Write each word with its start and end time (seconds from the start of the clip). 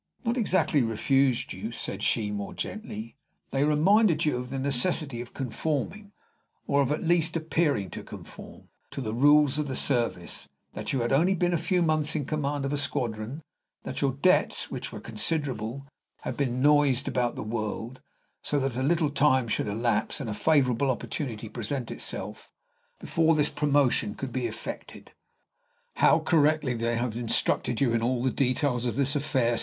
"Not 0.25 0.35
exactly 0.35 0.81
refused 0.81 1.53
you," 1.53 1.71
said 1.71 2.01
she, 2.01 2.31
more 2.31 2.55
gently. 2.55 3.15
"They 3.51 3.63
reminded 3.63 4.25
you 4.25 4.35
of 4.37 4.49
the 4.49 4.57
necessity 4.57 5.21
of 5.21 5.35
conforming 5.35 6.11
of 6.67 6.91
at 6.91 7.03
least 7.03 7.35
appearing 7.35 7.91
to 7.91 8.01
conform 8.01 8.69
to 8.89 8.99
the 8.99 9.13
rules 9.13 9.59
of 9.59 9.67
the 9.67 9.75
service; 9.75 10.49
that 10.73 10.91
you 10.91 11.01
had 11.01 11.13
only 11.13 11.35
been 11.35 11.53
a 11.53 11.57
few 11.59 11.83
months 11.83 12.15
in 12.15 12.25
command 12.25 12.65
of 12.65 12.73
a 12.73 12.79
squadron; 12.79 13.43
that 13.83 14.01
your 14.01 14.13
debts, 14.13 14.71
which 14.71 14.91
were 14.91 14.99
considerable, 14.99 15.85
had 16.21 16.35
been 16.35 16.63
noised 16.63 17.07
about 17.07 17.35
the 17.35 17.43
world, 17.43 18.01
so 18.41 18.57
that 18.57 18.75
a 18.75 18.81
little 18.81 19.11
time 19.11 19.47
should 19.47 19.67
elapse, 19.67 20.19
and 20.19 20.31
a 20.31 20.33
favorable 20.33 20.89
opportunity 20.89 21.47
present 21.47 21.91
itself, 21.91 22.49
before 22.99 23.35
this 23.35 23.49
promotion 23.49 24.15
could 24.15 24.33
be 24.33 24.47
effected." 24.47 25.11
"How 25.97 26.17
correctly 26.17 26.73
they 26.73 26.95
have 26.97 27.15
instructed 27.15 27.79
you 27.79 27.93
in 27.93 28.01
all 28.01 28.23
the 28.23 28.31
details 28.31 28.87
of 28.87 28.95
this 28.95 29.15
affair!" 29.15 29.59